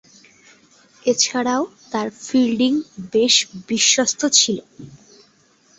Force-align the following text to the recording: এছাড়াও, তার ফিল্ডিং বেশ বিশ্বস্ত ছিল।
এছাড়াও, 1.05 1.61
তার 1.91 2.07
ফিল্ডিং 2.21 2.71
বেশ 3.13 3.35
বিশ্বস্ত 3.67 4.21
ছিল। 4.37 4.57